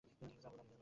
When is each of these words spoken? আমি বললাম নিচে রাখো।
আমি 0.03 0.13
বললাম 0.19 0.27
নিচে 0.27 0.47
রাখো। 0.49 0.71